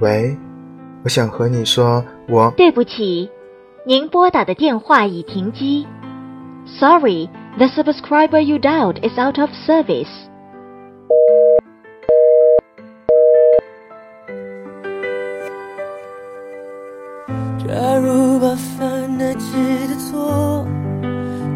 [0.00, 0.38] 喂，
[1.02, 3.28] 我想和你说，我对不起，
[3.84, 5.88] 您拨打的电话已停机。
[6.78, 10.06] Sorry, the subscriber you dialed is out of service.
[17.66, 19.56] 假如把犯得起
[19.88, 20.64] 的错，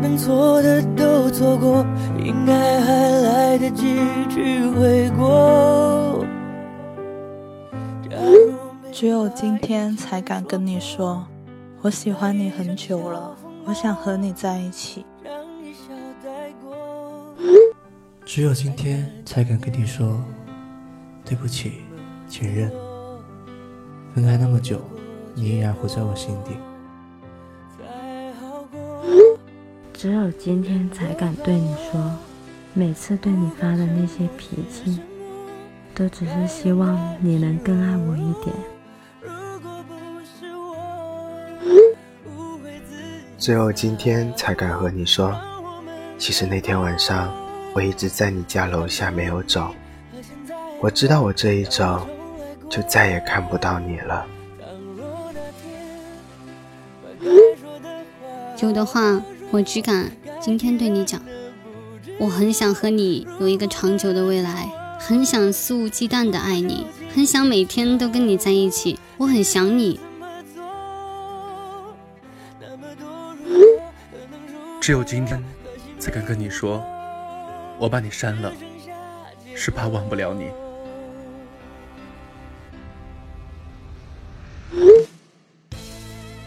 [0.00, 1.86] 能错的都错过，
[2.18, 3.96] 应该还来得及
[4.28, 6.26] 去悔过。
[8.92, 11.26] 只有今天才敢跟你说，
[11.80, 13.34] 我喜欢你很久了，
[13.64, 15.06] 我想和你在一起。
[15.24, 15.32] 让
[15.64, 17.34] 一笑带过。
[18.26, 20.22] 只有今天才敢跟你说，
[21.24, 21.80] 对不起，
[22.28, 22.70] 前任。
[24.14, 24.78] 分开那么久，
[25.34, 26.50] 你依然活在我心底。
[29.94, 31.98] 只有今天才敢对你说，
[32.74, 35.00] 每次对你发的那些脾气，
[35.94, 38.54] 都只是希望你能更爱我一点。
[43.42, 45.36] 只有今天才敢和你说，
[46.16, 47.34] 其实那天晚上
[47.74, 49.74] 我一直在你家楼下没有走，
[50.80, 52.06] 我知道我这一走
[52.70, 54.24] 就再也看不到你了。
[58.60, 60.08] 有的话，我只敢
[60.40, 61.20] 今天对你讲。
[62.20, 69.00] 我很想和你有一个长久的未来，很想肆无忌惮的爱你，很想每天都跟你在一起。
[69.16, 69.98] 我很想你，
[74.82, 75.40] 只有今天
[75.96, 76.84] 才敢跟你说，
[77.78, 78.52] 我把你删了，
[79.54, 80.50] 是怕忘不了你。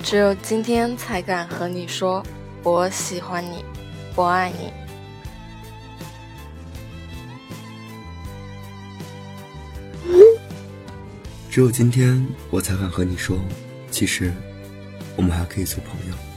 [0.04, 2.22] 只有今天才敢和你说，
[2.62, 3.64] 我喜欢你，
[4.16, 4.74] 我爱你。
[11.50, 13.40] 只有今天我才敢和你说，
[13.90, 14.34] 其实
[15.16, 16.35] 我们还可以做朋友。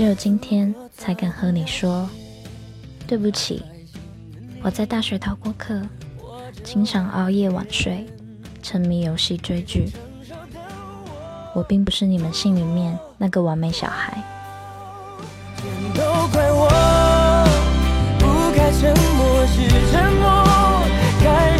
[0.00, 2.08] 只有今天才敢和你说，
[3.06, 3.62] 对不起，
[4.62, 5.78] 我在大学逃过课，
[6.64, 8.06] 经常熬夜晚睡，
[8.62, 9.90] 沉迷游戏追剧。
[11.54, 14.16] 我并不是你们心里面那个完美小孩。
[15.94, 16.00] 都
[16.32, 16.70] 怪我，
[18.18, 18.24] 不
[18.56, 20.26] 该沉默是沉默，
[21.22, 21.58] 该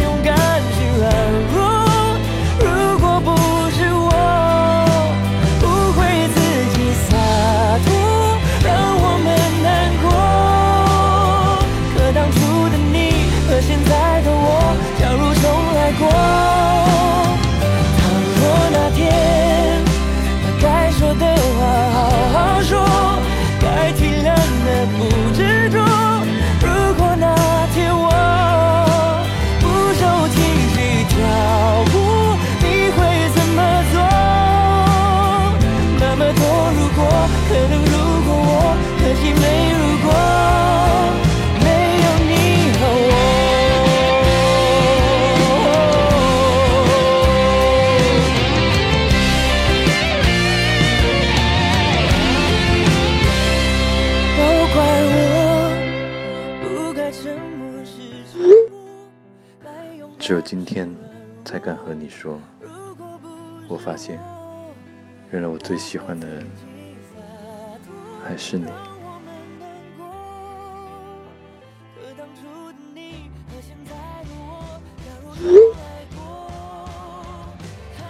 [60.17, 60.89] 只有今天
[61.45, 62.39] 才敢和你说，
[63.67, 64.19] 我发现，
[65.29, 66.47] 原来我最喜欢的人
[68.25, 68.65] 还是你。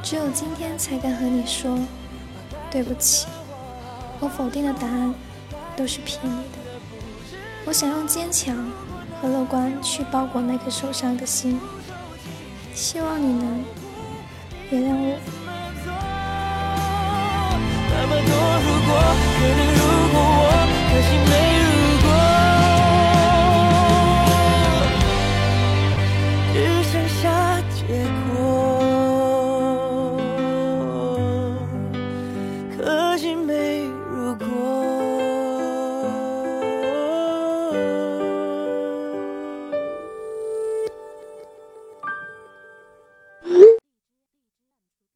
[0.02, 1.78] 只有今天才敢和你说，
[2.70, 3.28] 对不起，
[4.20, 5.14] 我否定的答案
[5.76, 6.60] 都是骗你的。
[7.66, 8.56] 我想用坚强
[9.22, 11.60] 和乐观去包裹那颗受伤的心，
[12.74, 13.64] 希望你能
[14.72, 15.20] 原谅我。
[17.94, 18.32] 那么多
[18.66, 18.90] 如果，
[19.38, 19.62] 可能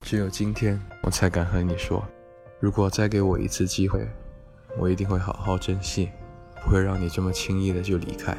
[0.05, 2.05] 只有今天，我才敢和你说，
[2.59, 4.07] 如果再给我一次机会，
[4.77, 6.11] 我一定会好好珍惜，
[6.63, 8.37] 不会让你这么轻易的就离开。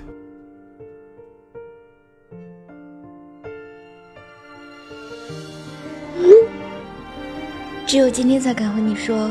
[7.85, 9.29] 只有今天才敢和你说，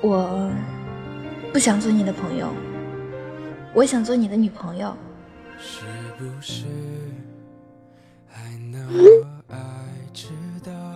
[0.00, 0.48] 我
[1.52, 2.48] 不想做你的朋友，
[3.74, 4.96] 我想做你的女朋友。
[5.58, 5.82] 是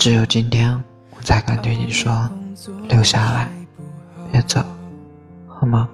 [0.00, 2.10] 只有今天，我才敢对你说，
[2.88, 3.50] 留下来，
[4.32, 4.64] 别走，
[5.46, 5.86] 好吗？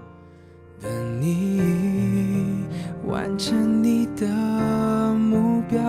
[0.80, 2.64] 等你
[3.04, 4.24] 完成你的
[5.12, 5.82] 目标，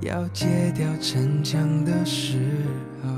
[0.00, 2.38] 要戒掉逞强的时
[3.02, 3.10] 候。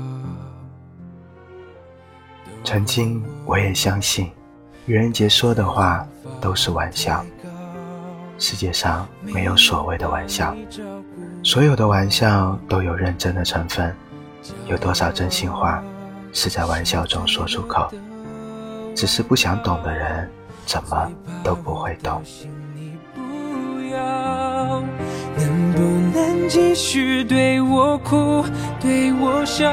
[2.65, 4.29] 曾经我也相信，
[4.85, 6.05] 愚人节说的话
[6.41, 7.25] 都是玩笑。
[8.41, 10.55] 世界上没有所谓的玩笑，
[11.43, 13.95] 所有的玩笑都有认真的成分。
[14.65, 15.81] 有多少真心话
[16.33, 17.87] 是在玩笑中说出口？
[18.95, 20.27] 只是不想懂的人，
[20.65, 21.07] 怎么
[21.43, 22.23] 都不会懂。
[25.37, 25.81] 能不
[26.17, 28.43] 能继续对我哭，
[28.79, 29.71] 对我笑，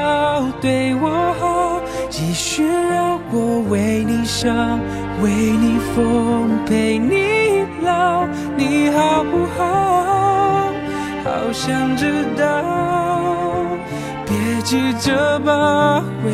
[0.61, 1.81] 对我好？
[2.07, 4.79] 继续让我为你伤，
[5.23, 7.38] 为你疯，陪你。
[8.57, 10.71] 你好不好？
[11.23, 12.63] 好想知道。
[14.25, 16.31] 别急着把回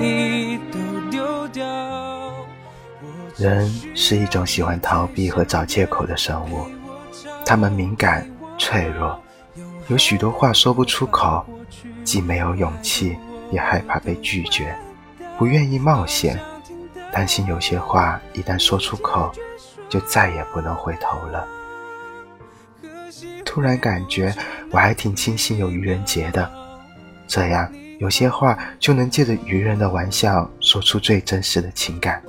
[0.00, 0.78] 忆都
[1.10, 1.64] 丢掉。
[3.36, 6.66] 人是一种喜欢逃避和找借口的生物，
[7.44, 8.24] 他们敏感、
[8.58, 9.18] 脆弱，
[9.88, 11.44] 有许多话说不出口，
[12.04, 13.16] 既没有勇气，
[13.50, 14.76] 也害怕被拒绝，
[15.36, 16.38] 不愿意冒险，
[17.12, 19.32] 担心有些话一旦说出口。
[19.88, 21.46] 就再也不能回头了。
[23.44, 24.34] 突然感觉
[24.70, 26.50] 我还挺庆幸有愚人节的，
[27.28, 27.70] 这样
[28.00, 32.22] 有些话就能借着愚人的玩笑说出最真实的情感。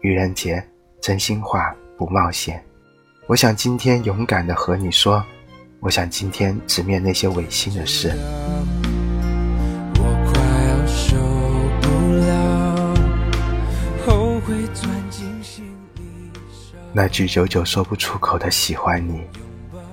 [0.00, 0.66] 愚人节，
[1.00, 2.64] 真心话不冒险。
[3.26, 5.22] 我想今天勇敢的和你说，
[5.80, 8.12] 我想今天直面那些违心的事。
[16.92, 19.22] 那句久久说不出口的喜欢你，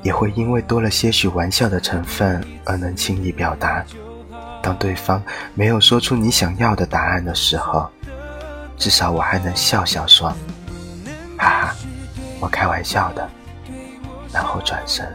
[0.01, 3.85] 也会因为多了些许玩笑的成分而能轻易表达。
[4.63, 5.21] 当对方
[5.53, 7.87] 没有说出你想要的答案的时候，
[8.77, 10.29] 至少我还能笑笑说
[11.37, 11.75] ：“哈哈，
[12.39, 13.29] 我开玩笑的。”
[14.33, 15.07] 然后转身。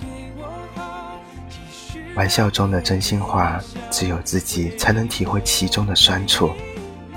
[2.15, 6.53] 玩笑中的真心话，只有自己才能体会其中的酸楚。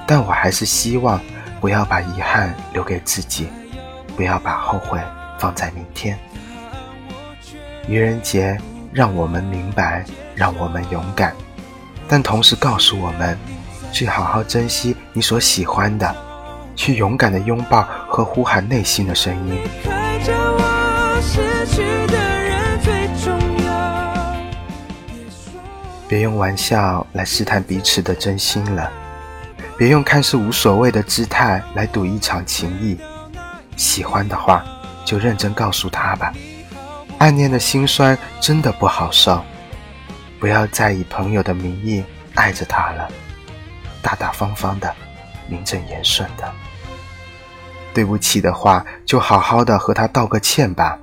[0.07, 1.21] 但我还是希望
[1.62, 3.47] 不要把遗憾留给自己。
[4.15, 5.00] 不要把后悔
[5.38, 6.17] 放在明天。
[7.88, 8.57] 愚人节
[8.91, 10.03] 让我们明白，
[10.33, 11.35] 让我们勇敢，
[12.07, 13.38] 但同时告诉我们，
[13.91, 16.15] 去好好珍惜你所喜欢的，
[16.75, 19.59] 去勇敢的拥抱和呼喊内心的声音。
[26.07, 28.91] 别用玩笑来试探彼此的真心了，
[29.77, 32.97] 别用看似无所谓的姿态来赌一场情谊。
[33.75, 34.63] 喜欢的话，
[35.06, 36.33] 就认真告诉他吧。
[37.18, 39.44] 暗恋的心酸真的不好受，
[40.39, 43.10] 不要再以朋友的名义爱着他了，
[44.01, 44.94] 大大方方的，
[45.48, 46.51] 名正言顺的。
[47.94, 51.00] 对不起的话，就好好的和他道个歉吧。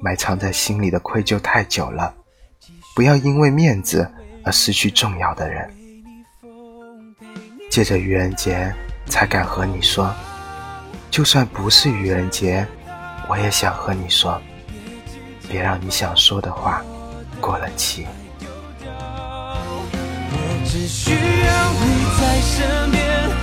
[0.00, 2.14] 埋藏在心里的愧疚太久了，
[2.94, 4.08] 不要因为面子
[4.44, 5.68] 而失去重要的人。
[7.70, 8.72] 借着愚人节，
[9.06, 10.14] 才敢和你说。
[11.14, 12.66] 就算不是愚人节，
[13.28, 14.42] 我也想和你说，
[15.48, 16.82] 别让你想说的话
[17.40, 18.04] 过了期。
[18.82, 23.33] 我只需要你在身边。